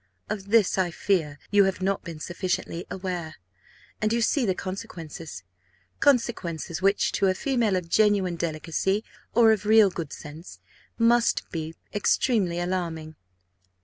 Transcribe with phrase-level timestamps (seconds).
[0.31, 3.35] Of this, I fear, you have not been sufficiently aware,
[4.01, 5.43] and you see the consequences
[5.99, 9.03] consequences which, to a female of genuine delicacy
[9.35, 10.59] or of real good sense,
[10.97, 13.15] must be extremely alarming.